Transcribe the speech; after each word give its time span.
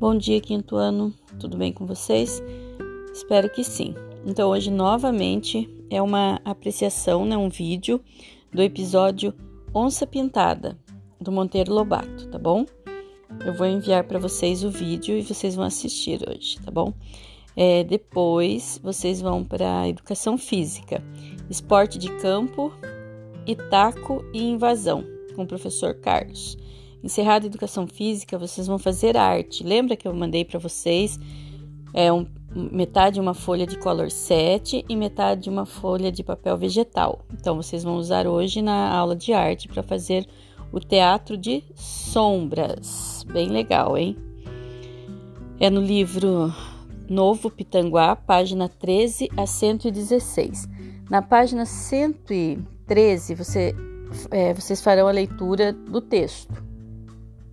Bom 0.00 0.16
dia, 0.16 0.40
quinto 0.40 0.76
ano. 0.76 1.12
Tudo 1.40 1.56
bem 1.56 1.72
com 1.72 1.84
vocês? 1.84 2.40
Espero 3.12 3.50
que 3.50 3.64
sim. 3.64 3.96
Então, 4.24 4.48
hoje 4.50 4.70
novamente 4.70 5.68
é 5.90 6.00
uma 6.00 6.40
apreciação, 6.44 7.24
né, 7.24 7.36
um 7.36 7.48
vídeo 7.48 8.00
do 8.52 8.62
episódio 8.62 9.34
Onça 9.74 10.06
Pintada 10.06 10.78
do 11.20 11.32
Monteiro 11.32 11.74
Lobato, 11.74 12.28
tá 12.28 12.38
bom? 12.38 12.64
Eu 13.44 13.52
vou 13.54 13.66
enviar 13.66 14.04
para 14.04 14.20
vocês 14.20 14.62
o 14.62 14.70
vídeo 14.70 15.18
e 15.18 15.22
vocês 15.22 15.56
vão 15.56 15.64
assistir 15.64 16.20
hoje, 16.30 16.60
tá 16.64 16.70
bom? 16.70 16.94
É, 17.56 17.82
depois 17.82 18.80
vocês 18.80 19.20
vão 19.20 19.42
para 19.42 19.88
educação 19.88 20.38
física, 20.38 21.02
esporte 21.50 21.98
de 21.98 22.08
campo, 22.18 22.72
Itaco 23.44 24.24
e 24.32 24.44
invasão 24.44 25.04
com 25.34 25.42
o 25.42 25.46
professor 25.46 25.92
Carlos. 25.94 26.56
Encerrada 27.02 27.46
a 27.46 27.48
educação 27.48 27.86
física, 27.86 28.38
vocês 28.38 28.66
vão 28.66 28.78
fazer 28.78 29.16
arte. 29.16 29.62
Lembra 29.62 29.96
que 29.96 30.06
eu 30.06 30.14
mandei 30.14 30.44
para 30.44 30.58
vocês 30.58 31.18
é 31.92 32.12
um, 32.12 32.26
metade 32.54 33.20
uma 33.20 33.34
folha 33.34 33.66
de 33.66 33.78
color 33.78 34.10
7 34.10 34.84
e 34.88 34.96
metade 34.96 35.48
uma 35.48 35.66
folha 35.66 36.10
de 36.10 36.22
papel 36.22 36.56
vegetal. 36.56 37.24
Então 37.32 37.56
vocês 37.56 37.82
vão 37.82 37.96
usar 37.96 38.26
hoje 38.26 38.62
na 38.62 38.94
aula 38.94 39.16
de 39.16 39.32
arte 39.32 39.68
para 39.68 39.82
fazer 39.82 40.26
o 40.72 40.80
teatro 40.80 41.36
de 41.36 41.64
sombras. 41.74 43.24
Bem 43.32 43.48
legal, 43.48 43.96
hein? 43.96 44.16
É 45.58 45.70
no 45.70 45.80
livro 45.80 46.52
Novo 47.08 47.50
Pitanguá, 47.50 48.14
página 48.14 48.68
13 48.68 49.30
a 49.36 49.46
116. 49.46 50.68
Na 51.10 51.22
página 51.22 51.64
113, 51.64 53.34
você, 53.34 53.74
é, 54.30 54.52
vocês 54.52 54.80
farão 54.80 55.08
a 55.08 55.12
leitura 55.12 55.72
do 55.72 56.00
texto. 56.00 56.67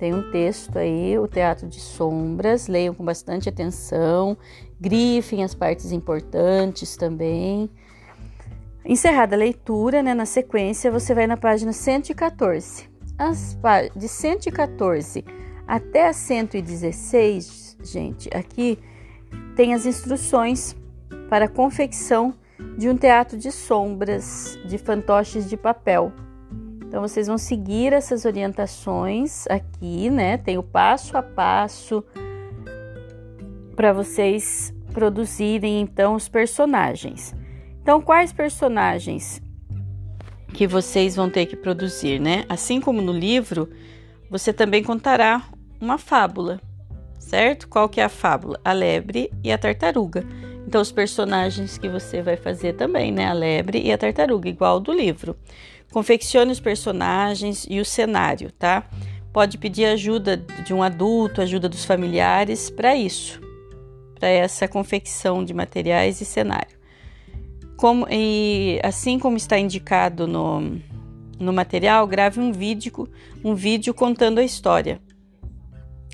Tem 0.00 0.14
um 0.14 0.30
texto 0.30 0.78
aí, 0.78 1.18
o 1.18 1.28
Teatro 1.28 1.68
de 1.68 1.78
Sombras, 1.78 2.68
leiam 2.68 2.94
com 2.94 3.04
bastante 3.04 3.50
atenção, 3.50 4.34
grifem 4.80 5.44
as 5.44 5.54
partes 5.54 5.92
importantes 5.92 6.96
também. 6.96 7.68
Encerrada 8.82 9.36
a 9.36 9.38
leitura, 9.38 10.02
né, 10.02 10.14
na 10.14 10.24
sequência, 10.24 10.90
você 10.90 11.14
vai 11.14 11.26
na 11.26 11.36
página 11.36 11.74
114. 11.74 12.88
As, 13.18 13.58
de 13.94 14.08
114 14.08 15.22
até 15.68 16.08
a 16.08 16.14
116, 16.14 17.76
gente, 17.84 18.30
aqui 18.34 18.78
tem 19.54 19.74
as 19.74 19.84
instruções 19.84 20.74
para 21.28 21.44
a 21.44 21.48
confecção 21.48 22.32
de 22.78 22.88
um 22.88 22.96
teatro 22.96 23.36
de 23.36 23.52
sombras 23.52 24.58
de 24.64 24.78
fantoches 24.78 25.46
de 25.46 25.58
papel. 25.58 26.10
Então 26.90 27.02
vocês 27.02 27.28
vão 27.28 27.38
seguir 27.38 27.92
essas 27.92 28.24
orientações 28.24 29.46
aqui, 29.46 30.10
né? 30.10 30.36
Tem 30.36 30.58
o 30.58 30.62
passo 30.62 31.16
a 31.16 31.22
passo 31.22 32.04
para 33.76 33.92
vocês 33.92 34.74
produzirem 34.92 35.80
então 35.80 36.16
os 36.16 36.28
personagens. 36.28 37.32
Então, 37.80 38.02
quais 38.02 38.32
personagens 38.32 39.40
que 40.52 40.66
vocês 40.66 41.14
vão 41.14 41.30
ter 41.30 41.46
que 41.46 41.54
produzir, 41.54 42.18
né? 42.18 42.44
Assim 42.48 42.80
como 42.80 43.00
no 43.00 43.12
livro, 43.12 43.70
você 44.28 44.52
também 44.52 44.82
contará 44.82 45.44
uma 45.80 45.96
fábula, 45.96 46.60
certo? 47.20 47.68
Qual 47.68 47.88
que 47.88 48.00
é 48.00 48.04
a 48.04 48.08
fábula? 48.08 48.58
A 48.64 48.72
lebre 48.72 49.30
e 49.44 49.52
a 49.52 49.56
tartaruga. 49.56 50.26
Então, 50.66 50.80
os 50.80 50.92
personagens 50.92 51.78
que 51.78 51.88
você 51.88 52.22
vai 52.22 52.36
fazer 52.36 52.74
também, 52.74 53.10
né? 53.10 53.26
A 53.26 53.32
lebre 53.32 53.80
e 53.82 53.92
a 53.92 53.98
tartaruga, 53.98 54.48
igual 54.48 54.78
do 54.78 54.92
livro. 54.92 55.36
Confeccione 55.92 56.52
os 56.52 56.60
personagens 56.60 57.66
e 57.68 57.80
o 57.80 57.84
cenário, 57.84 58.52
tá? 58.52 58.88
Pode 59.32 59.58
pedir 59.58 59.86
ajuda 59.86 60.36
de 60.36 60.72
um 60.72 60.82
adulto, 60.82 61.40
ajuda 61.40 61.68
dos 61.68 61.84
familiares 61.84 62.70
para 62.70 62.94
isso, 62.94 63.40
para 64.18 64.28
essa 64.28 64.68
confecção 64.68 65.44
de 65.44 65.52
materiais 65.52 66.20
e 66.20 66.24
cenário. 66.24 66.78
Como, 67.76 68.06
e 68.10 68.78
assim 68.82 69.18
como 69.18 69.36
está 69.36 69.58
indicado 69.58 70.26
no, 70.28 70.78
no 71.40 71.52
material, 71.52 72.06
grave 72.06 72.38
um 72.38 72.52
vídeo, 72.52 73.08
um 73.42 73.54
vídeo 73.54 73.94
contando 73.94 74.38
a 74.38 74.44
história, 74.44 75.00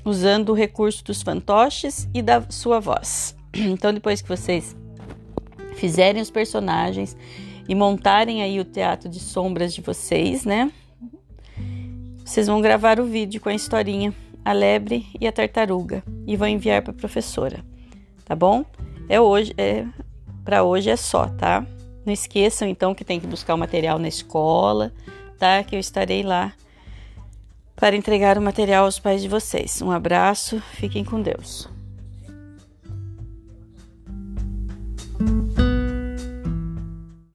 usando 0.05 0.49
o 0.49 0.55
recurso 0.55 1.03
dos 1.03 1.21
fantoches 1.21 2.09
e 2.13 2.21
da 2.21 2.41
sua 2.49 2.79
voz. 2.79 3.36
Então, 3.57 3.93
depois 3.93 4.21
que 4.21 4.29
vocês 4.29 4.75
fizerem 5.75 6.21
os 6.21 6.31
personagens 6.31 7.15
e 7.67 7.75
montarem 7.75 8.41
aí 8.41 8.59
o 8.59 8.65
teatro 8.65 9.09
de 9.09 9.19
sombras 9.19 9.73
de 9.73 9.81
vocês, 9.81 10.45
né? 10.45 10.71
Vocês 12.25 12.47
vão 12.47 12.61
gravar 12.61 12.99
o 12.99 13.05
vídeo 13.05 13.39
com 13.39 13.49
a 13.49 13.53
historinha, 13.53 14.13
a 14.43 14.51
lebre 14.51 15.07
e 15.19 15.27
a 15.27 15.31
tartaruga 15.31 16.03
e 16.25 16.35
vão 16.35 16.47
enviar 16.47 16.81
para 16.81 16.91
a 16.91 16.95
professora, 16.95 17.63
tá 18.25 18.35
bom? 18.35 18.65
É 19.07 19.19
hoje, 19.19 19.53
é 19.57 19.85
para 20.43 20.63
hoje 20.63 20.89
é 20.89 20.95
só, 20.95 21.27
tá? 21.27 21.65
Não 22.05 22.13
esqueçam 22.13 22.67
então 22.67 22.95
que 22.95 23.03
tem 23.03 23.19
que 23.19 23.27
buscar 23.27 23.53
o 23.53 23.57
material 23.57 23.99
na 23.99 24.07
escola, 24.07 24.93
tá? 25.37 25.63
Que 25.63 25.75
eu 25.75 25.79
estarei 25.79 26.23
lá 26.23 26.53
para 27.75 27.95
entregar 27.95 28.37
o 28.37 28.41
material 28.41 28.85
aos 28.85 28.97
pais 28.97 29.21
de 29.21 29.27
vocês. 29.27 29.81
Um 29.81 29.91
abraço, 29.91 30.61
fiquem 30.73 31.03
com 31.03 31.21
Deus. 31.21 31.76